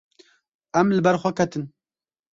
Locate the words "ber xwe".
1.05-1.31